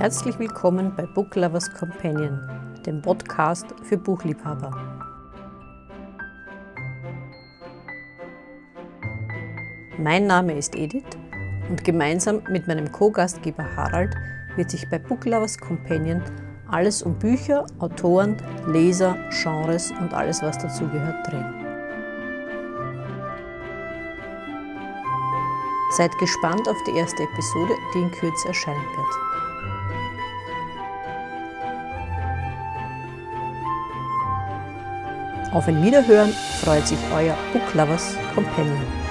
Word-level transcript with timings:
Herzlich 0.00 0.38
willkommen 0.38 0.94
bei 0.96 1.04
Book 1.04 1.36
Lovers 1.36 1.70
Companion, 1.74 2.40
dem 2.86 3.02
Podcast 3.02 3.66
für 3.82 3.98
Buchliebhaber. 3.98 4.70
Mein 9.98 10.26
Name 10.26 10.56
ist 10.56 10.74
Edith 10.74 11.04
und 11.68 11.84
gemeinsam 11.84 12.40
mit 12.48 12.66
meinem 12.66 12.90
Co-Gastgeber 12.90 13.76
Harald 13.76 14.14
wird 14.56 14.70
sich 14.70 14.88
bei 14.88 14.98
Book 14.98 15.26
Lovers 15.26 15.58
Companion 15.58 16.22
alles 16.70 17.02
um 17.02 17.18
Bücher, 17.18 17.66
Autoren, 17.80 18.38
Leser, 18.68 19.18
Genres 19.42 19.92
und 20.00 20.14
alles, 20.14 20.40
was 20.40 20.56
dazugehört, 20.56 21.30
drehen. 21.30 21.54
Seid 25.90 26.16
gespannt 26.16 26.66
auf 26.66 26.82
die 26.86 26.96
erste 26.96 27.22
Episode, 27.22 27.74
die 27.94 27.98
in 27.98 28.10
Kürze 28.12 28.48
erscheinen 28.48 28.86
wird. 28.96 29.49
Auf 35.52 35.66
ein 35.66 35.82
Wiederhören 35.82 36.32
freut 36.62 36.86
sich 36.86 36.98
euer 37.12 37.36
Book 37.52 37.74
Lovers 37.74 38.16
Companion. 38.34 39.09